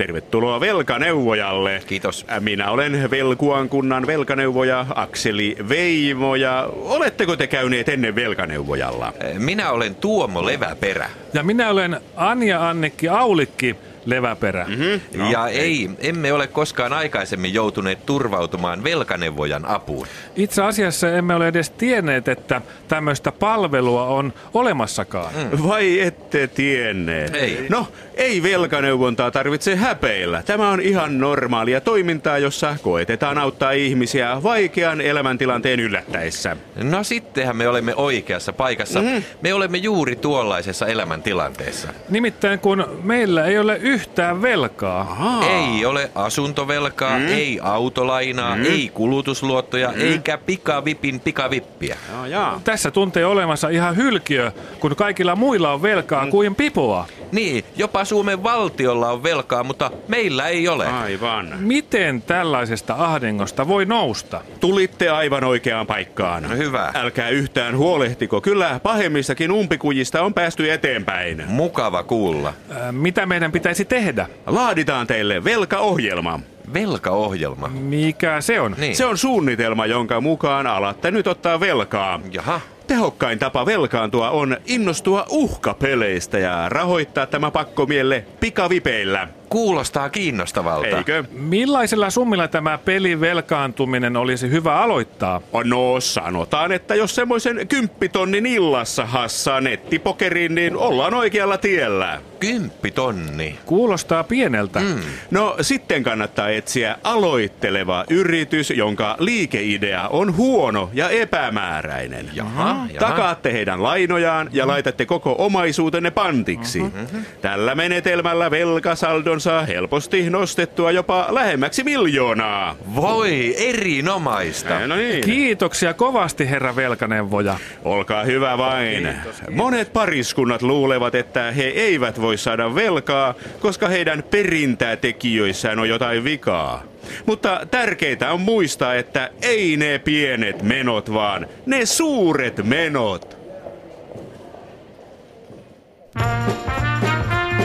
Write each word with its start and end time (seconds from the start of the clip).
Tervetuloa 0.00 0.60
velkaneuvojalle. 0.60 1.82
Kiitos. 1.86 2.26
Minä 2.40 2.70
olen 2.70 3.10
Velkuan 3.10 3.68
kunnan 3.68 4.06
velkaneuvoja 4.06 4.86
Akseli 4.94 5.56
Veimo 5.68 6.34
ja 6.34 6.68
oletteko 6.74 7.36
te 7.36 7.46
käyneet 7.46 7.88
ennen 7.88 8.14
velkaneuvojalla? 8.14 9.12
Minä 9.38 9.70
olen 9.70 9.94
Tuomo 9.94 10.46
Leväperä. 10.46 11.10
Ja 11.34 11.42
minä 11.42 11.70
olen 11.70 12.00
Anja 12.16 12.68
Annikki 12.68 13.08
Aulikki 13.08 13.76
Leväperä. 14.06 14.66
Mm-hmm. 14.68 15.00
No, 15.16 15.30
ja 15.30 15.48
ei, 15.48 15.90
emme 15.98 16.32
ole 16.32 16.46
koskaan 16.46 16.92
aikaisemmin 16.92 17.54
joutuneet 17.54 18.06
turvautumaan 18.06 18.84
velkaneuvojan 18.84 19.66
apuun. 19.66 20.06
Itse 20.36 20.62
asiassa 20.62 21.08
emme 21.08 21.34
ole 21.34 21.48
edes 21.48 21.70
tienneet, 21.70 22.28
että 22.28 22.60
tämmöistä 22.88 23.32
palvelua 23.32 24.04
on 24.04 24.32
olemassakaan. 24.54 25.34
Mm. 25.34 25.68
Vai 25.68 26.00
ette 26.00 26.46
tienneet? 26.46 27.34
Ei. 27.34 27.66
No, 27.68 27.88
ei 28.14 28.42
velkaneuvontaa 28.42 29.30
tarvitse 29.30 29.76
häpeillä. 29.76 30.42
Tämä 30.42 30.70
on 30.70 30.80
ihan 30.80 31.18
normaalia 31.18 31.80
toimintaa, 31.80 32.38
jossa 32.38 32.76
koetetaan 32.82 33.38
auttaa 33.38 33.70
ihmisiä 33.70 34.42
vaikean 34.42 35.00
elämäntilanteen 35.00 35.80
yllättäessä. 35.80 36.56
No 36.82 37.04
sittenhän 37.04 37.56
me 37.56 37.68
olemme 37.68 37.94
oikeassa 37.94 38.52
paikassa. 38.52 39.00
Mm. 39.00 39.22
Me 39.42 39.54
olemme 39.54 39.78
juuri 39.78 40.16
tuollaisessa 40.16 40.86
elämäntilanteessa. 40.86 41.88
Nimittäin 42.08 42.58
kun 42.58 43.00
meillä 43.02 43.44
ei 43.44 43.58
ole 43.58 43.76
yhtään 43.90 44.42
velkaa. 44.42 45.00
Aha. 45.00 45.46
Ei 45.46 45.84
ole 45.84 46.10
asuntovelkaa, 46.14 47.18
mm. 47.18 47.28
ei 47.28 47.60
autolainaa, 47.62 48.56
mm. 48.56 48.64
ei 48.64 48.90
kulutusluottoja, 48.94 49.88
mm. 49.88 50.00
eikä 50.00 50.38
pikavipin 50.38 51.20
pikavippiä. 51.20 51.96
No, 52.16 52.26
jaa. 52.26 52.60
Tässä 52.64 52.90
tuntee 52.90 53.26
olemassa 53.26 53.68
ihan 53.68 53.96
hylkiö, 53.96 54.52
kun 54.80 54.96
kaikilla 54.96 55.36
muilla 55.36 55.72
on 55.72 55.82
velkaa 55.82 56.24
mm. 56.24 56.30
kuin 56.30 56.54
pipoa. 56.54 57.06
Niin, 57.32 57.64
jopa 57.76 58.04
Suomen 58.04 58.42
valtiolla 58.42 59.10
on 59.10 59.22
velkaa, 59.22 59.64
mutta 59.64 59.90
meillä 60.08 60.48
ei 60.48 60.68
ole. 60.68 60.86
Aivan. 60.86 61.54
Miten 61.58 62.22
tällaisesta 62.22 62.94
ahdingosta 62.98 63.68
voi 63.68 63.86
nousta? 63.86 64.40
Tulitte 64.60 65.08
aivan 65.08 65.44
oikeaan 65.44 65.86
paikkaan. 65.86 66.42
No 66.42 66.48
hyvä. 66.56 66.92
Älkää 66.94 67.28
yhtään 67.28 67.76
huolehtiko. 67.76 68.40
Kyllä 68.40 68.80
pahemmissakin 68.82 69.52
umpikujista 69.52 70.22
on 70.22 70.34
päästy 70.34 70.72
eteenpäin. 70.72 71.44
Mukava 71.46 72.02
kuulla. 72.02 72.48
Äh, 72.70 72.92
mitä 72.92 73.26
meidän 73.26 73.52
pitäisi 73.52 73.79
tehdä? 73.84 74.26
Laaditaan 74.46 75.06
teille 75.06 75.44
velkaohjelma. 75.44 76.40
Velkaohjelma. 76.74 77.68
Mikä 77.68 78.40
se 78.40 78.60
on? 78.60 78.74
Niin. 78.78 78.96
Se 78.96 79.04
on 79.04 79.18
suunnitelma, 79.18 79.86
jonka 79.86 80.20
mukaan 80.20 80.66
alatte 80.66 81.10
nyt 81.10 81.26
ottaa 81.26 81.60
velkaa. 81.60 82.20
Jaha. 82.32 82.60
Tehokkain 82.86 83.38
tapa 83.38 83.66
velkaantua 83.66 84.30
on 84.30 84.56
innostua 84.66 85.26
uhkapeleistä 85.28 86.38
ja 86.38 86.68
rahoittaa 86.68 87.26
tämä 87.26 87.50
pakkomielle 87.50 88.24
pikavipeillä. 88.40 89.28
Kuulostaa 89.50 90.08
kiinnostavalta. 90.08 90.98
Eikö? 90.98 91.24
Millaisella 91.32 92.10
summilla 92.10 92.48
tämä 92.48 92.78
pelin 92.78 93.20
velkaantuminen 93.20 94.16
olisi 94.16 94.50
hyvä 94.50 94.74
aloittaa? 94.74 95.40
No 95.64 96.00
sanotaan, 96.00 96.72
että 96.72 96.94
jos 96.94 97.14
semmoisen 97.14 97.68
kymppitonnin 97.68 98.46
illassa 98.46 99.06
hassaa 99.06 99.60
nettipokeriin, 99.60 100.54
niin 100.54 100.76
ollaan 100.76 101.14
oikealla 101.14 101.58
tiellä. 101.58 102.20
Kymppitonni. 102.40 103.58
Kuulostaa 103.66 104.24
pieneltä. 104.24 104.80
Mm. 104.80 104.98
No 105.30 105.56
sitten 105.60 106.02
kannattaa 106.02 106.48
etsiä 106.48 106.96
aloitteleva 107.04 108.04
yritys, 108.10 108.70
jonka 108.70 109.16
liikeidea 109.18 110.08
on 110.08 110.36
huono 110.36 110.90
ja 110.92 111.08
epämääräinen. 111.08 112.30
Jaha, 112.34 112.68
jaha. 112.68 112.88
Takaatte 112.98 113.52
heidän 113.52 113.82
lainojaan 113.82 114.50
ja 114.52 114.66
laitatte 114.66 115.06
koko 115.06 115.34
omaisuutenne 115.38 116.10
pantiksi. 116.10 116.80
Mm-hmm. 116.80 117.24
Tällä 117.42 117.74
menetelmällä 117.74 118.50
velkasaldon 118.50 119.39
saa 119.40 119.64
helposti 119.66 120.30
nostettua 120.30 120.90
jopa 120.90 121.26
lähemmäksi 121.30 121.84
miljoonaa. 121.84 122.76
Voi, 122.94 123.54
erinomaista. 123.68 124.80
Eh, 124.80 124.86
No 124.88 124.96
niin. 124.96 125.24
Kiitoksia 125.24 125.94
kovasti, 125.94 126.50
herra 126.50 126.76
velkaneuvoja. 126.76 127.58
Olkaa 127.84 128.24
hyvä 128.24 128.58
vain. 128.58 129.08
Monet 129.50 129.92
pariskunnat 129.92 130.62
luulevat, 130.62 131.14
että 131.14 131.50
he 131.52 131.62
eivät 131.62 132.20
voi 132.20 132.38
saada 132.38 132.74
velkaa, 132.74 133.34
koska 133.60 133.88
heidän 133.88 134.22
perintätekijöissään 134.30 135.78
on 135.78 135.88
jotain 135.88 136.24
vikaa. 136.24 136.82
Mutta 137.26 137.66
tärkeintä 137.70 138.32
on 138.32 138.40
muistaa, 138.40 138.94
että 138.94 139.30
ei 139.42 139.76
ne 139.76 139.98
pienet 139.98 140.62
menot, 140.62 141.12
vaan 141.12 141.46
ne 141.66 141.86
suuret 141.86 142.56
menot. 142.64 143.40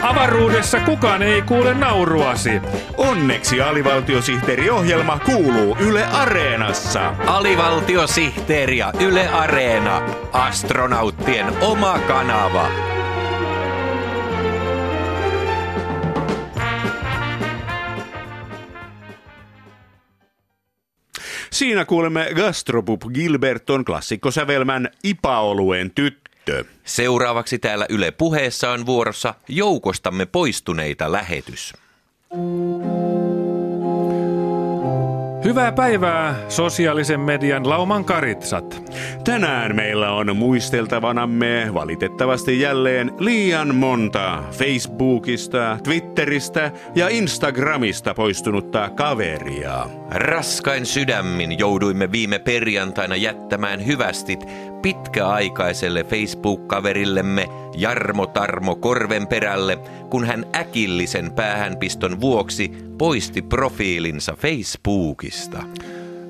Avaruudessa 0.02 0.80
kukaan 0.80 1.24
ei 1.24 1.42
kuule 1.42 1.74
nauruasi. 1.74 2.62
Onneksi 2.98 3.62
alivaltiosihteeriohjelma 3.62 5.20
kuuluu 5.20 5.78
Yle 5.80 6.06
Areenassa. 6.06 7.14
Alivaltiosihteeri 7.28 8.78
ja 8.78 8.94
Yle 9.00 9.28
Areena. 9.30 10.02
Astronauttien 10.34 11.46
oma 11.62 12.00
kanava. 12.08 12.70
Siinä 21.52 21.86
kuulemme 21.86 22.28
Gastropub 22.36 23.02
Gilberton 23.14 23.86
klassikkosävelmän 23.86 24.90
Ipaoluen 25.04 25.92
tyttö. 25.92 26.25
Seuraavaksi 26.86 27.60
täällä 27.60 27.86
Yle 27.90 28.12
puheessa 28.12 28.72
on 28.72 28.86
vuorossa 28.86 29.34
joukostamme 29.48 30.26
poistuneita 30.26 31.12
lähetys. 31.12 31.74
Hyvää 35.44 35.72
päivää, 35.72 36.36
sosiaalisen 36.50 37.20
median 37.20 37.70
lauman 37.70 38.06
karitsat. 38.06 38.92
Tänään 39.24 39.76
meillä 39.76 40.12
on 40.12 40.36
muisteltavanamme 40.36 41.70
valitettavasti 41.74 42.60
jälleen 42.60 43.12
liian 43.20 43.76
monta 43.76 44.44
Facebookista, 44.52 45.78
Twitteristä 45.84 46.72
ja 46.96 47.10
Instagramista 47.10 48.14
poistunutta 48.14 48.90
kaveria. 48.90 49.86
Raskain 50.12 50.86
sydämin 50.86 51.60
jouduimme 51.60 52.12
viime 52.12 52.40
perjantaina 52.40 53.16
jättämään 53.16 53.86
hyvästit 53.86 54.40
pitkäaikaiselle 54.86 56.04
Facebook-kaverillemme 56.04 57.50
Jarmo 57.78 58.28
Tarmo 58.28 58.76
Korvenperälle, 58.76 59.78
kun 60.10 60.26
hän 60.26 60.46
äkillisen 60.56 61.32
päähänpiston 61.32 62.22
vuoksi 62.22 62.72
poisti 62.98 63.42
profiilinsa 63.42 64.36
Facebookista. 64.36 65.64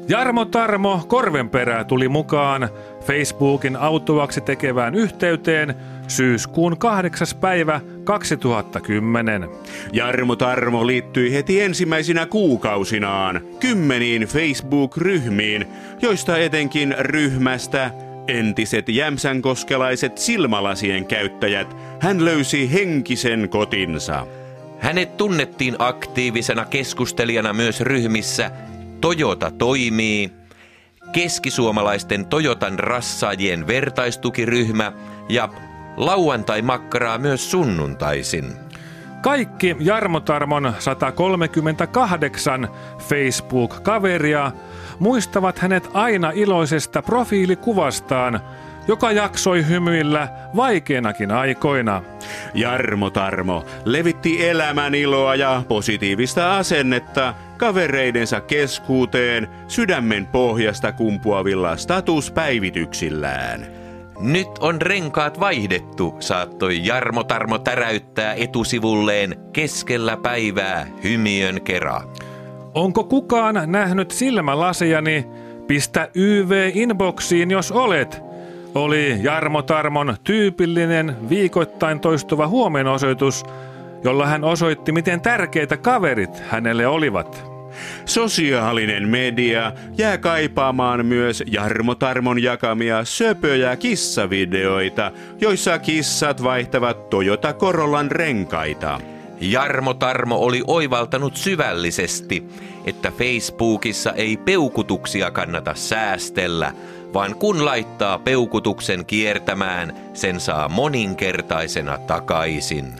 Jarmo 0.07 0.45
Tarmo 0.45 1.05
Korvenperä 1.07 1.83
tuli 1.83 2.09
mukaan 2.09 2.69
Facebookin 3.05 3.75
autuaksi 3.75 4.41
tekevään 4.41 4.95
yhteyteen 4.95 5.75
syyskuun 6.07 6.77
8. 6.77 7.27
päivä 7.41 7.81
2010. 8.03 9.49
Jarmo 9.93 10.35
Tarmo 10.35 10.87
liittyi 10.87 11.33
heti 11.33 11.61
ensimmäisinä 11.61 12.25
kuukausinaan 12.25 13.41
kymmeniin 13.59 14.21
Facebook-ryhmiin, 14.21 15.67
joista 16.01 16.37
etenkin 16.37 16.95
ryhmästä 16.99 17.91
entiset 18.27 18.89
jämsänkoskelaiset 18.89 20.17
silmälasien 20.17 21.05
käyttäjät 21.05 21.75
hän 21.99 22.25
löysi 22.25 22.73
henkisen 22.73 23.49
kotinsa. 23.49 24.27
Hänet 24.79 25.17
tunnettiin 25.17 25.75
aktiivisena 25.79 26.65
keskustelijana 26.65 27.53
myös 27.53 27.81
ryhmissä 27.81 28.51
Toyota 29.01 29.51
toimii, 29.51 30.31
keskisuomalaisten 31.11 32.25
Toyotan 32.25 32.79
rassaajien 32.79 33.67
vertaistukiryhmä 33.67 34.91
ja 35.29 35.49
lauantai-makkaraa 35.97 37.17
myös 37.17 37.51
sunnuntaisin. 37.51 38.45
Kaikki 39.21 39.75
Jarmo 39.79 40.19
Tarmon 40.19 40.73
138 40.79 42.67
Facebook-kaveria 42.99 44.51
muistavat 44.99 45.59
hänet 45.59 45.89
aina 45.93 46.31
iloisesta 46.35 47.01
profiilikuvastaan, 47.01 48.39
joka 48.87 49.11
jaksoi 49.11 49.67
hymyillä 49.67 50.27
vaikeinakin 50.55 51.31
aikoina. 51.31 52.01
Jarmo 52.53 53.09
Tarmo 53.09 53.65
levitti 53.85 54.47
elämän 54.49 54.95
iloa 54.95 55.35
ja 55.35 55.63
positiivista 55.67 56.57
asennetta 56.57 57.33
kavereidensa 57.57 58.41
keskuuteen 58.41 59.47
sydämen 59.67 60.27
pohjasta 60.27 60.91
kumpuavilla 60.91 61.77
statuspäivityksillään. 61.77 63.67
Nyt 64.19 64.47
on 64.59 64.81
renkaat 64.81 65.39
vaihdettu, 65.39 66.15
saattoi 66.19 66.85
Jarmo 66.85 67.23
Tarmo 67.23 67.59
täräyttää 67.59 68.33
etusivulleen 68.33 69.35
keskellä 69.53 70.17
päivää 70.17 70.87
hymiön 71.03 71.61
kera. 71.61 72.01
Onko 72.75 73.03
kukaan 73.03 73.61
nähnyt 73.65 74.11
silmälasiani? 74.11 75.25
Pistä 75.67 76.09
YV-inboxiin, 76.15 77.51
jos 77.51 77.71
olet. 77.71 78.21
Oli 78.75 79.17
Jarmo 79.21 79.61
Tarmon 79.61 80.15
tyypillinen 80.23 81.15
viikoittain 81.29 81.99
toistuva 81.99 82.47
huomenosoitus, 82.47 83.43
jolla 84.03 84.25
hän 84.25 84.43
osoitti, 84.43 84.91
miten 84.91 85.21
tärkeitä 85.21 85.77
kaverit 85.77 86.43
hänelle 86.49 86.87
olivat. 86.87 87.43
Sosiaalinen 88.05 89.07
media 89.07 89.71
jää 89.97 90.17
kaipaamaan 90.17 91.05
myös 91.05 91.43
Jarmo 91.47 91.95
Tarmon 91.95 92.43
jakamia 92.43 93.05
söpöjä 93.05 93.75
kissavideoita, 93.75 95.11
joissa 95.41 95.79
kissat 95.79 96.43
vaihtavat 96.43 97.09
Toyota 97.09 97.53
Corollan 97.53 98.11
renkaita. 98.11 99.14
Jarmo 99.41 99.93
Tarmo 99.93 100.35
oli 100.35 100.63
oivaltanut 100.67 101.35
syvällisesti, 101.35 102.43
että 102.85 103.11
Facebookissa 103.11 104.13
ei 104.13 104.37
peukutuksia 104.37 105.31
kannata 105.31 105.73
säästellä, 105.75 106.73
vaan 107.13 107.35
kun 107.35 107.65
laittaa 107.65 108.19
peukutuksen 108.19 109.05
kiertämään, 109.05 109.93
sen 110.13 110.39
saa 110.39 110.69
moninkertaisena 110.69 111.97
takaisin. 111.97 112.93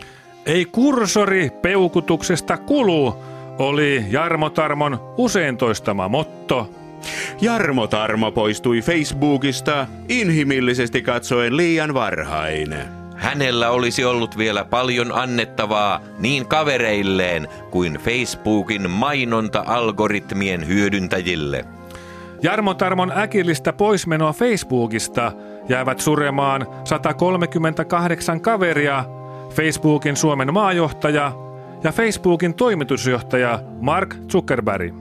Ei 0.46 0.66
kursori 0.66 1.50
peukutuksesta 1.62 2.58
kulu, 2.58 3.16
oli 3.60 4.06
Jarmo 4.10 4.50
Tarmon 4.50 5.14
usein 5.18 5.58
toistama 5.58 6.08
motto. 6.08 6.70
Jarmo 7.42 7.88
Tarmo 7.88 8.32
poistui 8.32 8.82
Facebookista 8.82 9.88
inhimillisesti 10.10 11.02
katsoen 11.02 11.58
liian 11.58 11.94
varhain. 11.94 13.05
Hänellä 13.26 13.70
olisi 13.70 14.06
ollut 14.06 14.38
vielä 14.38 14.66
paljon 14.66 15.12
annettavaa 15.12 16.00
niin 16.20 16.48
kavereilleen 16.48 17.48
kuin 17.72 17.94
Facebookin 17.94 18.92
mainonta-algoritmien 18.92 20.68
hyödyntäjille. 20.68 21.66
Jarmo 22.42 22.74
Tarmon 22.74 23.12
äkillistä 23.18 23.74
poismenoa 23.74 24.34
Facebookista 24.34 25.32
jäävät 25.70 26.00
suremaan 26.00 26.68
138 26.84 28.42
kaveria, 28.42 29.06
Facebookin 29.50 30.16
Suomen 30.16 30.54
maajohtaja 30.54 31.32
ja 31.84 31.92
Facebookin 31.92 32.54
toimitusjohtaja 32.54 33.60
Mark 33.82 34.16
Zuckerberg. 34.32 34.94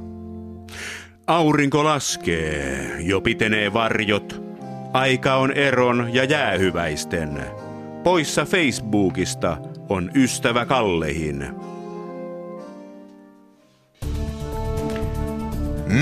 Aurinko 1.27 1.85
laskee, 1.85 2.97
jo 2.99 3.21
pitenee 3.21 3.73
varjot. 3.73 4.43
Aika 4.93 5.35
on 5.35 5.53
eron 5.53 6.09
ja 6.13 6.25
jäähyväisten. 6.25 7.64
Poissa 8.05 8.45
Facebookista 8.45 9.57
on 9.89 10.11
ystävä 10.15 10.67
Kallehin. 10.67 11.47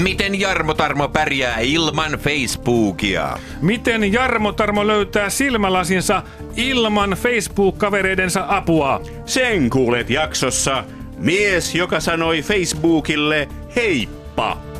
Miten 0.02 0.40
Jarmo 0.40 0.74
Tarmo 0.74 1.08
pärjää 1.08 1.58
ilman 1.58 2.12
Facebookia? 2.12 3.38
Miten 3.60 4.12
Jarmo 4.12 4.52
Tarmo 4.52 4.86
löytää 4.86 5.30
silmälasinsa 5.30 6.22
ilman 6.56 7.10
Facebook-kavereidensa 7.10 8.44
apua? 8.48 9.02
Sen 9.26 9.70
kuulet 9.70 10.10
jaksossa 10.10 10.84
mies, 11.18 11.74
joka 11.74 12.00
sanoi 12.00 12.42
Facebookille 12.42 13.48
heippa. 13.76 14.71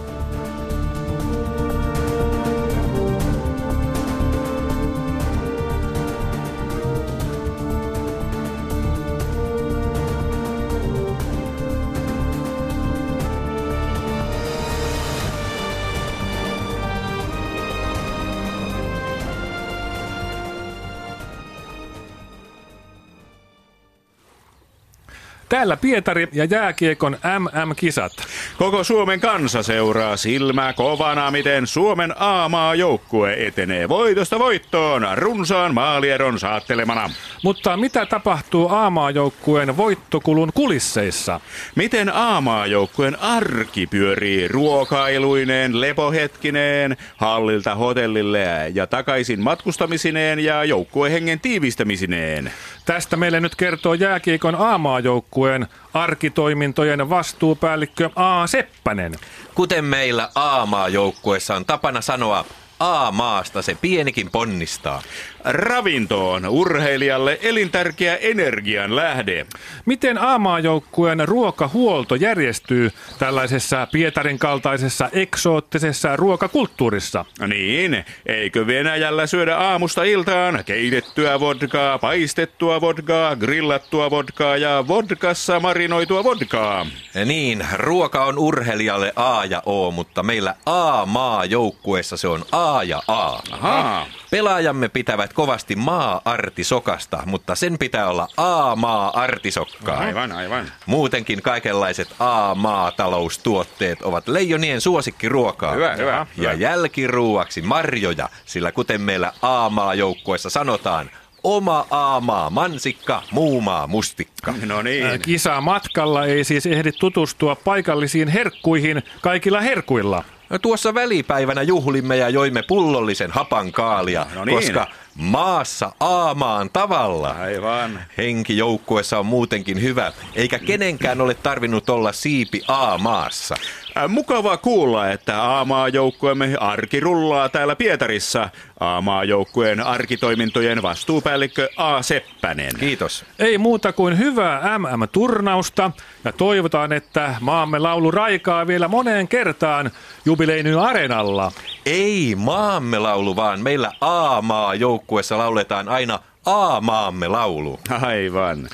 Täällä 25.52 25.76
Pietari 25.76 26.28
ja 26.32 26.44
jääkiekon 26.44 27.18
MM-kisat. 27.38 28.12
Koko 28.58 28.84
Suomen 28.84 29.20
kansa 29.20 29.62
seuraa 29.62 30.16
silmää 30.16 30.72
kovana, 30.72 31.30
miten 31.30 31.66
Suomen 31.66 32.14
A-maa 32.16 32.74
joukkue 32.74 33.46
etenee 33.46 33.88
voitosta 33.88 34.38
voittoon 34.38 35.06
runsaan 35.14 35.74
maalieron 35.74 36.38
saattelemana. 36.38 37.10
Mutta 37.44 37.76
mitä 37.76 38.06
tapahtuu 38.06 38.68
A-maajoukkueen 38.68 39.76
voittokulun 39.76 40.52
kulisseissa? 40.54 41.40
Miten 41.74 42.14
A-maajoukkueen 42.14 43.20
arki 43.20 43.86
pyörii 43.86 44.48
ruokailuineen, 44.48 45.80
lepohetkineen, 45.80 46.96
hallilta 47.16 47.74
hotellille 47.74 48.70
ja 48.74 48.86
takaisin 48.86 49.40
matkustamisineen 49.40 50.38
ja 50.38 50.64
joukkuehengen 50.64 51.40
tiivistämisineen? 51.40 52.52
Tästä 52.86 53.16
meille 53.16 53.40
nyt 53.40 53.56
kertoo 53.56 53.94
jääkiekon 53.94 54.54
A-maajoukkueen 54.54 55.66
arkitoimintojen 55.94 57.10
vastuupäällikkö 57.10 58.10
A. 58.16 58.46
Seppänen. 58.46 59.14
Kuten 59.54 59.84
meillä 59.84 60.28
A-maajoukkuessa 60.34 61.56
on 61.56 61.64
tapana 61.64 62.00
sanoa, 62.00 62.44
A-maasta 62.80 63.62
se 63.62 63.76
pienikin 63.80 64.30
ponnistaa. 64.30 65.02
Ravintoon 65.44 66.46
urheilijalle 66.46 67.38
elintärkeä 67.42 68.16
energian 68.16 68.96
lähde. 68.96 69.46
Miten 69.86 70.18
A-maajoukkueen 70.18 71.28
ruokahuolto 71.28 72.14
järjestyy 72.14 72.90
tällaisessa 73.18 73.88
Pietarin 73.92 74.38
kaltaisessa 74.38 75.08
eksoottisessa 75.12 76.16
ruokakulttuurissa? 76.16 77.24
Niin, 77.46 78.04
eikö 78.26 78.66
Venäjällä 78.66 79.26
syödä 79.26 79.56
aamusta 79.56 80.04
iltaan 80.04 80.64
keitettyä 80.66 81.40
vodkaa, 81.40 81.98
paistettua 81.98 82.80
vodkaa, 82.80 83.36
grillattua 83.36 84.10
vodkaa 84.10 84.56
ja 84.56 84.84
vodkassa 84.88 85.60
marinoitua 85.60 86.24
vodkaa? 86.24 86.86
Niin, 87.24 87.66
ruoka 87.76 88.24
on 88.24 88.38
urheilijalle 88.38 89.12
A 89.16 89.44
ja 89.44 89.62
O, 89.66 89.90
mutta 89.90 90.22
meillä 90.22 90.54
A-maajoukkueessa 90.66 92.16
se 92.16 92.28
on 92.28 92.44
A 92.52 92.82
ja 92.82 93.02
A. 93.08 93.38
Ahaa. 93.50 94.06
Pelaajamme 94.32 94.88
pitävät 94.88 95.32
kovasti 95.32 95.76
maa-artisokasta, 95.76 97.22
mutta 97.26 97.54
sen 97.54 97.78
pitää 97.78 98.08
olla 98.08 98.28
A-maa-artisokkaa. 98.36 99.98
Aivan, 99.98 100.32
aivan. 100.32 100.64
Muutenkin 100.86 101.42
kaikenlaiset 101.42 102.08
A-maataloustuotteet 102.18 104.02
ovat 104.02 104.28
leijonien 104.28 104.80
suosikkiruokaa. 104.80 105.72
Hyvä, 105.72 105.94
hyvä, 105.96 106.10
Ja 106.12 106.26
hyvä. 106.36 106.52
jälkiruuaksi 106.52 107.62
marjoja, 107.62 108.28
sillä 108.44 108.72
kuten 108.72 109.00
meillä 109.00 109.32
A-maajoukkuessa 109.42 110.50
sanotaan, 110.50 111.10
oma 111.44 111.86
A-maa 111.90 112.50
mansikka, 112.50 113.22
muu 113.30 113.60
maa 113.60 113.86
mustikka. 113.86 114.54
No 114.66 114.82
niin. 114.82 115.20
Kisa 115.22 115.60
matkalla 115.60 116.24
ei 116.26 116.44
siis 116.44 116.66
ehdi 116.66 116.92
tutustua 116.92 117.54
paikallisiin 117.56 118.28
herkkuihin 118.28 119.02
kaikilla 119.20 119.60
herkuilla. 119.60 120.24
No 120.52 120.58
tuossa 120.58 120.94
välipäivänä 120.94 121.62
juhlimme 121.62 122.16
ja 122.16 122.28
joimme 122.28 122.62
pullollisen 122.68 123.30
hapan 123.30 123.72
kaalia, 123.72 124.26
No 124.34 124.44
niin. 124.44 124.56
koska 124.58 124.86
maassa 125.14 125.92
aamaan 126.00 126.70
tavalla. 126.72 127.28
Aivan. 127.28 128.00
Henki 128.18 128.56
joukkuessa 128.56 129.18
on 129.18 129.26
muutenkin 129.26 129.82
hyvä, 129.82 130.12
eikä 130.34 130.58
kenenkään 130.58 131.20
ole 131.20 131.34
tarvinnut 131.34 131.90
olla 131.90 132.12
siipi 132.12 132.62
A-maassa. 132.68 133.54
Äh, 133.60 133.81
Mukava 134.08 134.56
kuulla, 134.56 135.10
että 135.10 135.60
A-maajoukkueemme 135.60 136.56
arki 136.60 137.00
rullaa 137.00 137.48
täällä 137.48 137.76
Pietarissa. 137.76 138.48
A-maajoukkueen 138.80 139.80
arkitoimintojen 139.80 140.82
vastuupäällikkö 140.82 141.68
A. 141.76 142.02
Seppänen. 142.02 142.72
Kiitos. 142.80 143.24
Ei 143.38 143.58
muuta 143.58 143.92
kuin 143.92 144.18
hyvää 144.18 144.78
MM-turnausta 144.78 145.90
ja 146.24 146.32
toivotaan, 146.32 146.92
että 146.92 147.34
maamme 147.40 147.78
laulu 147.78 148.10
raikaa 148.10 148.66
vielä 148.66 148.88
moneen 148.88 149.28
kertaan 149.28 149.90
jubileinyn 150.24 150.78
areenalla. 150.78 151.52
Ei 151.86 152.34
maamme 152.38 152.98
laulu, 152.98 153.36
vaan 153.36 153.60
meillä 153.60 153.92
A-maa 154.00 154.74
joukkuessa 154.74 155.38
lauletaan 155.38 155.88
aina 155.88 156.18
A-maamme 156.46 157.28
laulu. 157.28 157.80
Aivan. 158.02 158.68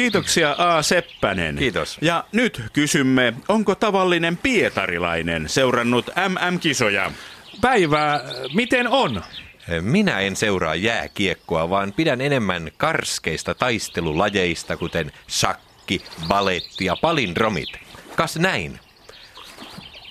Kiitoksia 0.00 0.54
A. 0.58 0.82
Seppänen. 0.82 1.56
Kiitos. 1.56 1.98
Ja 2.00 2.24
nyt 2.32 2.62
kysymme, 2.72 3.34
onko 3.48 3.74
tavallinen 3.74 4.36
pietarilainen 4.36 5.48
seurannut 5.48 6.06
MM-kisoja? 6.28 7.12
Päivää, 7.60 8.20
miten 8.54 8.88
on? 8.88 9.22
Minä 9.80 10.20
en 10.20 10.36
seuraa 10.36 10.74
jääkiekkoa, 10.74 11.70
vaan 11.70 11.92
pidän 11.92 12.20
enemmän 12.20 12.70
karskeista 12.76 13.54
taistelulajeista, 13.54 14.76
kuten 14.76 15.12
sakki, 15.26 16.02
baletti 16.28 16.84
ja 16.84 16.96
palindromit. 16.96 17.68
Kas 18.16 18.36
näin. 18.36 18.80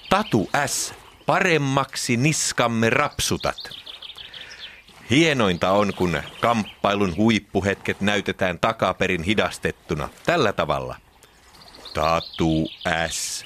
Tatu 0.09 0.49
S. 0.65 0.93
Paremmaksi 1.25 2.17
niskamme 2.17 2.89
rapsutat. 2.89 3.57
Hienointa 5.09 5.71
on, 5.71 5.93
kun 5.97 6.17
kamppailun 6.41 7.15
huippuhetket 7.17 8.01
näytetään 8.01 8.59
takaperin 8.59 9.23
hidastettuna. 9.23 10.09
Tällä 10.25 10.53
tavalla. 10.53 10.95
Tatu 11.93 12.67
S. 13.09 13.45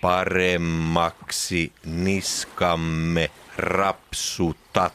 Paremmaksi 0.00 1.72
niskamme 1.84 3.30
rapsutat. 3.56 4.92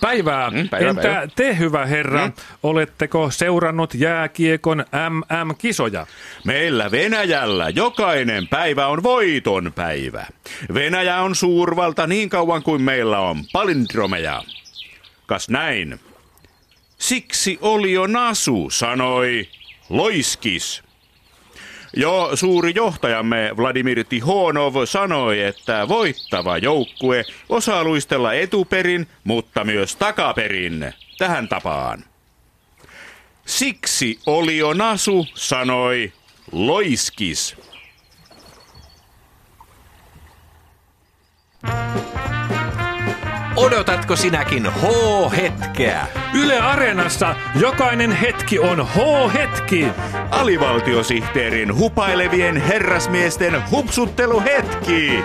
Päivää. 0.00 0.50
Mm, 0.50 0.68
päivää, 0.68 0.90
Entä 0.90 1.02
päivää. 1.02 1.26
te, 1.36 1.58
hyvä 1.58 1.86
herra, 1.86 2.26
Mm. 2.26 2.32
oletteko 2.62 3.30
seurannut 3.30 3.94
jääkiekon 3.94 4.84
MM-kisoja? 5.10 6.06
Meillä 6.44 6.90
Venäjällä 6.90 7.68
jokainen 7.68 8.48
päivä 8.48 8.86
on 8.86 9.02
voiton 9.02 9.72
päivä. 9.74 10.26
Venäjä 10.74 11.20
on 11.22 11.34
suurvalta 11.34 12.06
niin 12.06 12.28
kauan 12.28 12.62
kuin 12.62 12.82
meillä 12.82 13.18
on 13.18 13.38
palindromeja. 13.52 14.42
Kas 15.26 15.48
näin. 15.48 16.00
Siksi 16.98 17.58
oli 17.60 17.92
jo 17.92 18.06
Nasu, 18.06 18.70
sanoi 18.70 19.48
Loiskis. 19.88 20.82
Jo 21.96 22.30
suuri 22.34 22.72
johtajamme 22.74 23.50
Vladimir 23.56 24.04
Tihonov 24.04 24.74
sanoi, 24.84 25.42
että 25.42 25.88
voittava 25.88 26.58
joukkue 26.58 27.24
osaa 27.48 27.84
luistella 27.84 28.32
etuperin, 28.32 29.06
mutta 29.24 29.64
myös 29.64 29.96
takaperin. 29.96 30.92
Tähän 31.18 31.48
tapaan. 31.48 32.04
Siksi 33.46 34.18
oli 34.26 34.58
jo 34.58 34.72
Nasu, 34.72 35.26
sanoi 35.34 36.12
Loiskis. 36.52 37.56
Odotatko 43.56 44.16
sinäkin 44.16 44.66
H-hetkeä? 44.66 46.06
Yle 46.34 46.60
Areenassa 46.60 47.34
jokainen 47.60 48.12
hetki 48.12 48.58
on 48.58 48.86
H-hetki. 48.86 49.86
Alivaltiosihteerin 50.30 51.74
hupailevien 51.74 52.56
herrasmiesten 52.56 53.70
hupsutteluhetki. 53.70 55.22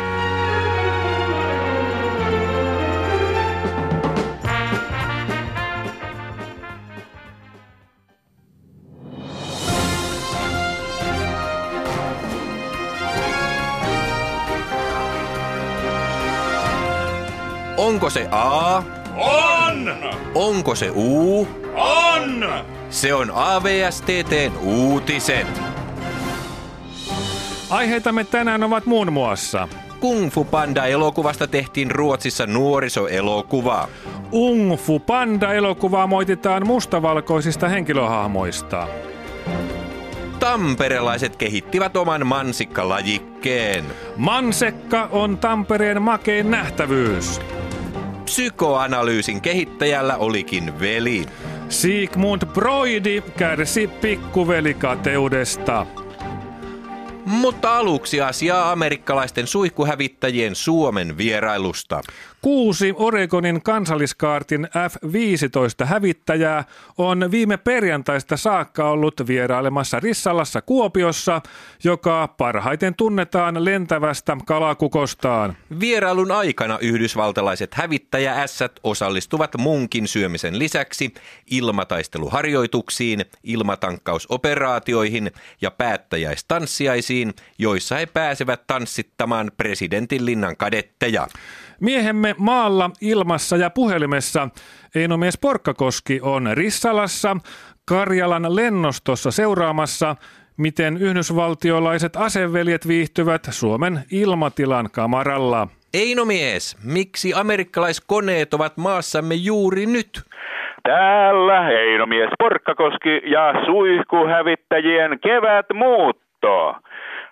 Onko 18.02 18.10
se 18.10 18.28
A? 18.32 18.84
On! 19.18 19.94
Onko 20.36 20.76
se 20.76 20.92
U? 20.96 21.48
On! 21.76 22.46
Se 22.90 23.14
on 23.14 23.32
AVSTTn 23.36 24.58
uutiset. 24.64 25.62
Aiheitamme 27.70 28.24
tänään 28.24 28.64
ovat 28.64 28.86
muun 28.86 29.14
muassa 29.14 29.68
Kung 30.00 30.32
Fu 30.32 30.44
Panda-elokuvasta 30.44 31.48
tehtiin 31.48 31.92
Ruotsissa 31.92 32.46
nuorisoelokuva. 32.46 33.88
Ung 34.32 34.78
Fu 34.78 35.00
Panda-elokuvaa 35.00 36.08
moititaan 36.08 36.68
mustavalkoisista 36.68 37.68
henkilöhahmoista. 37.68 38.88
Tamperelaiset 40.40 41.36
kehittivät 41.36 41.98
oman 41.98 42.28
mansikkalajikkeen. 42.28 43.86
Mansekka 44.18 45.10
on 45.12 45.38
Tampereen 45.38 46.02
makein 46.02 46.52
nähtävyys. 46.52 47.42
Psykoanalyysin 48.32 49.42
kehittäjällä 49.42 50.18
olikin 50.18 50.80
veli. 50.80 51.26
Sigmund 51.70 52.46
Broidi 52.46 53.22
kärsi 53.22 53.88
pikkuvelikateudesta. 53.88 55.86
Mutta 57.26 57.78
aluksi 57.78 58.22
asiaa 58.22 58.72
amerikkalaisten 58.72 59.48
suihkuhävittäjien 59.48 60.56
Suomen 60.56 61.18
vierailusta. 61.18 62.02
Kuusi 62.42 62.94
Oregonin 62.96 63.62
kansalliskaartin 63.62 64.68
F-15 64.90 65.86
hävittäjää 65.86 66.64
on 66.98 67.32
viime 67.32 67.58
perjantaista 67.58 68.38
saakka 68.38 68.90
ollut 68.90 69.28
vierailemassa 69.28 70.00
Rissalassa 70.00 70.62
Kuopiossa, 70.62 71.42
joka 71.84 72.28
parhaiten 72.28 72.96
tunnetaan 72.96 73.66
lentävästä 73.66 74.38
kalakukostaan. 74.46 75.58
Vierailun 75.80 76.32
aikana 76.32 76.78
yhdysvaltalaiset 76.82 77.74
hävittäjä-ässät 77.74 78.80
osallistuvat 78.84 79.58
munkin 79.58 80.08
syömisen 80.08 80.60
lisäksi 80.60 81.14
ilmataisteluharjoituksiin, 81.52 83.26
ilmatankkausoperaatioihin 83.44 85.32
ja 85.62 85.72
päättäjäistanssiaisiin, 85.72 87.34
joissa 87.58 87.96
he 87.96 88.06
pääsevät 88.06 88.68
tanssittamaan 88.68 89.52
presidentin 89.58 90.26
linnan 90.26 90.58
kadetteja. 90.58 91.28
Miehemme 91.80 92.31
maalla, 92.38 92.92
ilmassa 93.02 93.58
ja 93.58 93.70
puhelimessa 93.70 94.50
Einomies 94.96 95.38
Porkkakoski 95.38 96.20
on 96.22 96.50
Rissalassa 96.54 97.38
Karjalan 97.88 98.56
lennostossa 98.56 99.32
seuraamassa, 99.32 100.16
miten 100.58 100.98
yhdysvaltiolaiset 100.98 102.16
aseveljet 102.16 102.88
viihtyvät 102.88 103.48
Suomen 103.50 104.00
ilmatilan 104.12 104.90
kamaralla. 104.92 105.68
Eino 105.94 106.26
mies, 106.26 106.78
miksi 106.84 107.34
amerikkalaiskoneet 107.34 108.54
ovat 108.54 108.78
maassamme 108.78 109.36
juuri 109.36 109.86
nyt? 109.86 110.22
Täällä 110.84 111.62
Heinomies 111.62 112.30
Porkkakoski 112.40 113.22
ja 113.26 113.54
suihkuhävittäjien 113.66 115.20
kevätmuutto. 115.20 116.76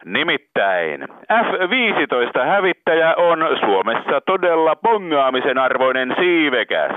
Nimittäin 0.05 1.01
F-15 1.45 2.45
hävittäjä 2.45 3.15
on 3.15 3.39
Suomessa 3.59 4.21
todella 4.25 4.75
pongaamisen 4.75 5.57
arvoinen 5.57 6.15
siivekäs. 6.19 6.91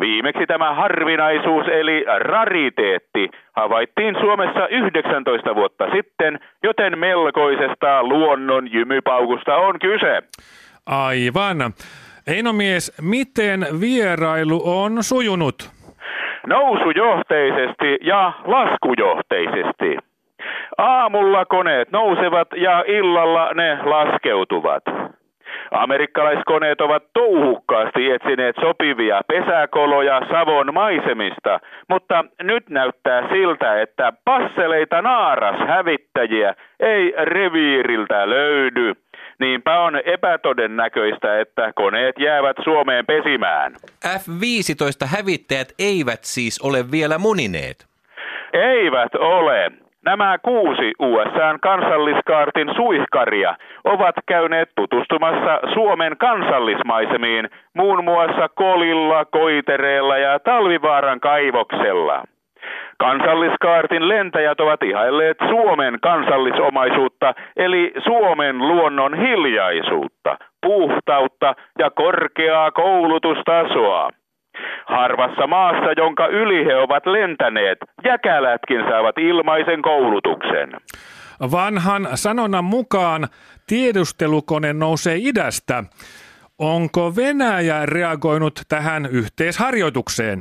Viimeksi 0.00 0.46
tämä 0.46 0.74
harvinaisuus 0.74 1.66
eli 1.68 2.04
rariteetti 2.18 3.30
havaittiin 3.56 4.16
Suomessa 4.20 4.68
19 4.68 5.54
vuotta 5.54 5.84
sitten, 5.96 6.38
joten 6.62 6.98
melkoisesta 6.98 8.02
luonnon 8.02 8.72
jymypaukusta 8.72 9.56
on 9.56 9.78
kyse. 9.78 10.22
Aivan. 10.86 11.56
Einomies, 12.26 13.02
miten 13.02 13.66
vierailu 13.80 14.62
on 14.64 15.02
sujunut? 15.02 15.70
Nousujohteisesti 16.46 17.98
ja 18.02 18.32
laskujohteisesti. 18.44 20.07
Aamulla 20.78 21.44
koneet 21.44 21.92
nousevat 21.92 22.48
ja 22.56 22.84
illalla 22.86 23.50
ne 23.54 23.78
laskeutuvat. 23.82 24.82
Amerikkalaiskoneet 25.70 26.80
ovat 26.80 27.02
touhukkaasti 27.12 28.10
etsineet 28.10 28.56
sopivia 28.60 29.20
pesäkoloja 29.28 30.20
Savon 30.30 30.74
maisemista, 30.74 31.60
mutta 31.88 32.24
nyt 32.42 32.68
näyttää 32.68 33.28
siltä, 33.28 33.82
että 33.82 34.12
passeleita 34.24 35.02
naaras 35.02 35.68
hävittäjiä 35.68 36.54
ei 36.80 37.14
reviiriltä 37.24 38.30
löydy. 38.30 38.92
Niinpä 39.38 39.80
on 39.80 39.96
epätodennäköistä, 40.04 41.40
että 41.40 41.72
koneet 41.74 42.18
jäävät 42.18 42.56
Suomeen 42.64 43.06
pesimään. 43.06 43.72
F-15 44.04 45.06
hävittäjät 45.16 45.68
eivät 45.78 46.20
siis 46.22 46.60
ole 46.60 46.90
vielä 46.90 47.18
munineet. 47.18 47.86
Eivät 48.52 49.14
ole. 49.14 49.72
Nämä 50.08 50.38
kuusi 50.38 50.92
USAn 50.98 51.60
kansalliskaartin 51.60 52.70
suihkaria 52.76 53.54
ovat 53.84 54.14
käyneet 54.26 54.70
tutustumassa 54.76 55.60
Suomen 55.74 56.16
kansallismaisemiin 56.16 57.48
muun 57.74 58.04
muassa 58.04 58.48
Kolilla, 58.54 59.24
Koitereella 59.24 60.18
ja 60.18 60.38
Talvivaaran 60.38 61.20
kaivoksella. 61.20 62.24
Kansalliskaartin 62.98 64.08
lentäjät 64.08 64.60
ovat 64.60 64.82
ihailleet 64.82 65.36
Suomen 65.48 65.98
kansallisomaisuutta, 66.02 67.34
eli 67.56 67.92
Suomen 68.04 68.58
luonnon 68.58 69.14
hiljaisuutta, 69.14 70.36
puhtautta 70.62 71.54
ja 71.78 71.90
korkeaa 71.90 72.70
koulutustasoa. 72.70 74.10
Harvassa 74.86 75.46
maassa, 75.46 75.92
jonka 75.96 76.26
yli 76.26 76.64
he 76.64 76.76
ovat 76.76 77.06
lentäneet, 77.06 77.78
jäkälätkin 78.04 78.80
saavat 78.88 79.18
ilmaisen 79.18 79.82
koulutuksen. 79.82 80.70
Vanhan 81.40 82.08
sanonnan 82.14 82.64
mukaan 82.64 83.22
tiedustelukone 83.66 84.72
nousee 84.72 85.16
idästä. 85.18 85.84
Onko 86.58 87.12
Venäjä 87.16 87.86
reagoinut 87.86 88.54
tähän 88.68 89.06
yhteisharjoitukseen? 89.12 90.38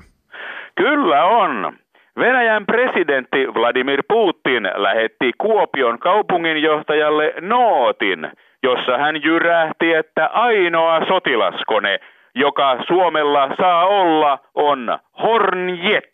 Kyllä 0.75 1.25
on. 1.25 1.77
Venäjän 2.19 2.65
presidentti 2.65 3.47
Vladimir 3.47 4.03
Putin 4.07 4.63
lähetti 4.75 5.31
Kuopion 5.37 5.99
kaupunginjohtajalle 5.99 7.33
nootin, 7.41 8.31
jossa 8.63 8.97
hän 8.97 9.23
jyrähti, 9.23 9.93
että 9.93 10.25
ainoa 10.25 11.05
sotilaskone, 11.07 11.99
joka 12.39 12.83
Suomella 12.87 13.49
saa 13.57 13.85
olla, 13.85 14.39
on 14.55 14.99
Hornjet 15.23 16.09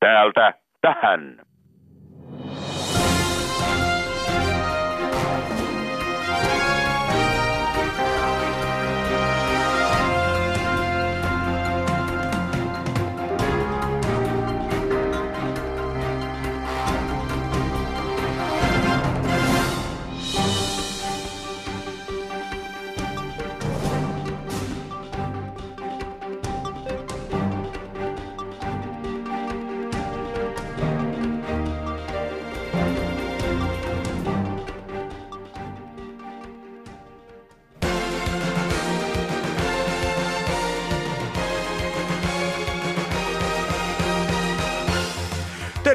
täältä 0.00 0.54
tähän. 0.80 1.36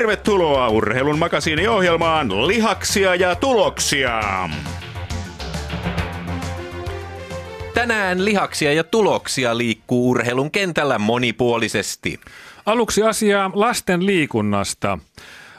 Tervetuloa 0.01 0.69
urheilun 0.69 1.19
makasiiniohjelmaan 1.19 2.47
Lihaksia 2.47 3.15
ja 3.15 3.35
tuloksia. 3.35 4.21
Tänään 7.73 8.25
lihaksia 8.25 8.73
ja 8.73 8.83
tuloksia 8.83 9.57
liikkuu 9.57 10.09
urheilun 10.09 10.51
kentällä 10.51 10.99
monipuolisesti. 10.99 12.19
Aluksi 12.65 13.03
asiaa 13.03 13.51
lasten 13.53 14.05
liikunnasta. 14.05 14.99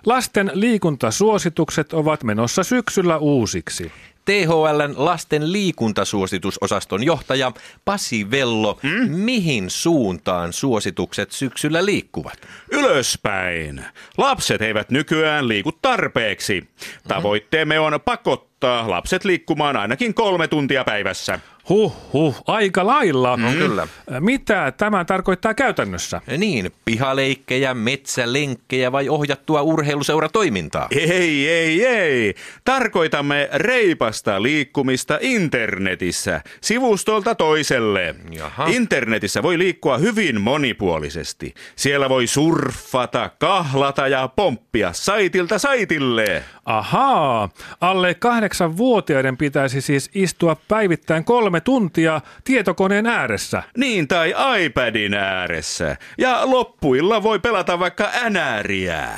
Lasten 0.06 0.50
liikuntasuositukset 0.54 1.92
ovat 1.92 2.24
menossa 2.24 2.64
syksyllä 2.64 3.18
uusiksi. 3.18 3.92
THLn 4.24 4.94
lasten 4.96 5.52
liikuntasuositusosaston 5.52 7.02
johtaja 7.02 7.52
Pasi 7.84 8.30
Vello, 8.30 8.78
hmm? 8.82 9.10
mihin 9.10 9.70
suuntaan 9.70 10.52
suositukset 10.52 11.32
syksyllä 11.32 11.84
liikkuvat? 11.84 12.38
Ylöspäin. 12.72 13.84
Lapset 14.18 14.62
eivät 14.62 14.90
nykyään 14.90 15.48
liiku 15.48 15.72
tarpeeksi. 15.72 16.68
Tavoitteemme 17.08 17.80
on 17.80 18.00
pakottaa 18.04 18.90
lapset 18.90 19.24
liikkumaan 19.24 19.76
ainakin 19.76 20.14
kolme 20.14 20.48
tuntia 20.48 20.84
päivässä. 20.84 21.40
Huh, 21.68 21.94
huh, 22.12 22.42
aika 22.46 22.86
lailla. 22.86 23.36
No 23.36 23.52
kyllä. 23.52 23.88
Mitä 24.20 24.72
tämä 24.76 25.04
tarkoittaa 25.04 25.54
käytännössä? 25.54 26.20
Niin, 26.38 26.72
pihaleikkejä, 26.84 27.74
metsälenkkejä 27.74 28.92
vai 28.92 29.08
ohjattua 29.08 29.62
urheiluseuratoimintaa? 29.62 30.88
Ei, 30.90 31.48
ei, 31.48 31.86
ei. 31.86 32.34
Tarkoitamme 32.64 33.48
reipasta 33.52 34.42
liikkumista 34.42 35.18
internetissä, 35.20 36.40
sivustolta 36.60 37.34
toiselle. 37.34 38.14
Jaha. 38.30 38.66
Internetissä 38.66 39.42
voi 39.42 39.58
liikkua 39.58 39.98
hyvin 39.98 40.40
monipuolisesti. 40.40 41.54
Siellä 41.76 42.08
voi 42.08 42.26
surffata, 42.26 43.30
kahlata 43.38 44.08
ja 44.08 44.28
pomppia 44.36 44.92
saitilta 44.92 45.58
saitille. 45.58 46.42
Ahaa, 46.64 47.48
alle 47.80 48.14
kahdeksanvuotiaiden 48.14 49.36
pitäisi 49.36 49.80
siis 49.80 50.10
istua 50.14 50.56
päivittäin 50.68 51.24
kolme 51.24 51.51
tuntia 51.60 52.20
tietokoneen 52.44 53.06
ääressä. 53.06 53.62
Niin, 53.76 54.08
tai 54.08 54.34
iPadin 54.64 55.14
ääressä. 55.14 55.96
Ja 56.18 56.40
loppuilla 56.44 57.22
voi 57.22 57.38
pelata 57.38 57.78
vaikka 57.78 58.10
änääriä. 58.22 59.08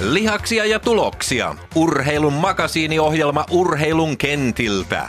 Lihaksia 0.00 0.64
ja 0.64 0.78
tuloksia. 0.78 1.54
Urheilun 1.74 2.32
makasiiniohjelma 2.32 3.44
urheilun 3.50 4.16
kentiltä. 4.16 5.08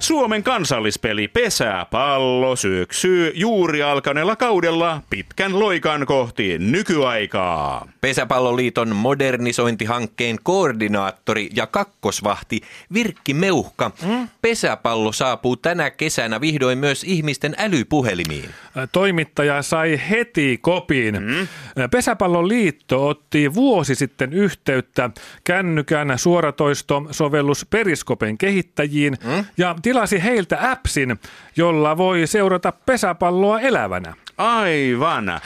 Suomen 0.00 0.42
kansallispeli 0.42 1.28
Pesäpallo 1.28 2.56
syöksyy 2.56 3.32
juuri 3.34 3.82
alkaneella 3.82 4.36
kaudella 4.36 5.02
pitkän 5.10 5.58
loikan 5.58 6.06
kohti 6.06 6.58
nykyaikaa. 6.58 7.88
Pesäpalloliiton 8.00 8.96
modernisointihankkeen 8.96 10.36
koordinaattori 10.42 11.50
ja 11.56 11.66
kakkosvahti 11.66 12.60
Virkki 12.94 13.34
Meuhka. 13.34 13.90
Mm? 14.06 14.28
Pesäpallo 14.42 15.12
saapuu 15.12 15.56
tänä 15.56 15.90
kesänä 15.90 16.40
vihdoin 16.40 16.78
myös 16.78 17.04
ihmisten 17.04 17.54
älypuhelimiin. 17.58 18.50
Toimittaja 18.92 19.62
sai 19.62 20.00
heti 20.10 20.58
kopin. 20.62 21.22
Mm. 21.22 21.48
Pesäpalloliitto 21.90 23.08
otti 23.08 23.54
vuosi 23.54 23.94
sitten 23.94 24.32
yhteyttä 24.32 25.10
kännykän 25.44 26.18
suoratoisto-sovellus 26.18 27.66
Periskopen 27.70 28.38
kehittäjiin 28.38 29.16
mm. 29.24 29.44
ja 29.56 29.74
tilasi 29.90 30.22
heiltä 30.22 30.70
appsin, 30.70 31.18
jolla 31.56 31.96
voi 31.96 32.26
seurata 32.26 32.72
pesäpalloa 32.86 33.60
elävänä. 33.60 34.14
Aivan. 34.38 35.28
Äh, 35.28 35.40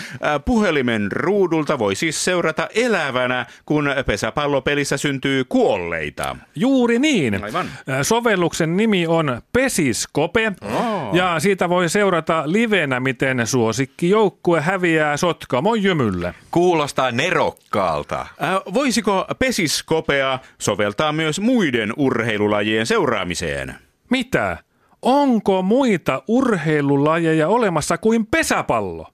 Puhelimen 0.45 1.13
ruudulta 1.13 1.79
voi 1.79 1.95
siis 1.95 2.25
seurata 2.25 2.69
elävänä, 2.75 3.47
kun 3.67 3.91
pesäpallopelissä 4.07 4.97
syntyy 4.97 5.45
kuolleita. 5.45 6.37
Juuri 6.57 6.99
niin. 6.99 7.45
Aivan. 7.45 7.67
Äh, 7.67 7.99
Sovelluksen 8.03 8.77
nimi 8.77 9.07
on 9.07 9.43
Pesiskope 9.53 10.53
Oh. 10.63 11.15
ja 11.15 11.41
siitä 11.41 11.69
voi 11.69 11.89
seurata 11.89 12.43
livenä, 12.47 13.01
miten 13.01 13.47
suosikkijoukkue 13.47 14.61
häviää 14.61 15.17
Sotkamon 15.17 15.83
jymylle. 15.83 16.35
Kuulostaa 16.51 17.11
nerokkaalta. 17.11 18.21
Äh, 18.21 18.75
Voisiko 18.75 19.27
pesiskopea 19.39 20.39
soveltaa 20.59 21.13
myös 21.13 21.41
muiden 21.41 21.93
urheilulajien 21.97 22.87
seuraamiseen? 22.87 23.84
Mitä? 24.15 24.57
Onko 25.03 25.63
muita 25.63 26.23
urheilulajeja 26.29 27.49
olemassa 27.49 27.99
kuin 27.99 28.27
pesäpallo? 28.27 29.07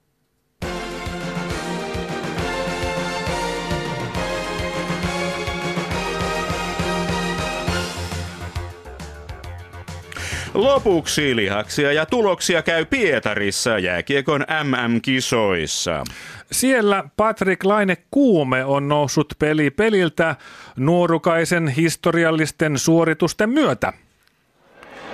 Lopuksi 10.53 11.35
lihaksia 11.35 11.93
ja 11.93 12.05
tuloksia 12.05 12.61
käy 12.61 12.85
Pietarissa 12.85 13.79
jääkiekon 13.79 14.45
MM-kisoissa. 14.63 16.03
Siellä 16.51 17.03
Patrick 17.17 17.63
Laine 17.63 17.97
Kuume 18.11 18.65
on 18.65 18.87
noussut 18.87 19.33
peli 19.39 19.69
peliltä 19.69 20.35
nuorukaisen 20.77 21.67
historiallisten 21.67 22.77
suoritusten 22.77 23.49
myötä. 23.49 23.93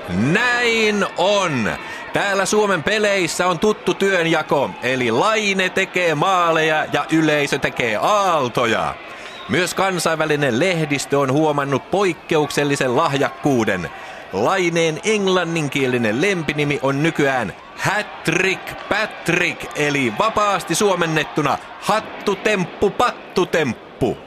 Näin 0.09 1.05
on. 1.17 1.71
Täällä 2.13 2.45
Suomen 2.45 2.83
peleissä 2.83 3.47
on 3.47 3.59
tuttu 3.59 3.93
työnjako, 3.93 4.69
eli 4.83 5.11
Laine 5.11 5.69
tekee 5.69 6.15
maaleja 6.15 6.85
ja 6.93 7.05
yleisö 7.11 7.59
tekee 7.59 7.97
aaltoja. 8.01 8.95
Myös 9.49 9.73
kansainvälinen 9.73 10.59
lehdistö 10.59 11.19
on 11.19 11.31
huomannut 11.31 11.91
poikkeuksellisen 11.91 12.95
lahjakkuuden. 12.95 13.89
Laineen 14.33 14.99
englanninkielinen 15.03 16.21
lempinimi 16.21 16.79
on 16.81 17.03
nykyään 17.03 17.53
Hattrick 17.77 18.89
Patrick, 18.89 19.65
eli 19.75 20.13
vapaasti 20.19 20.75
suomennettuna 20.75 21.57
hattutemppu 21.81 22.89
pattutemppu. 22.89 24.26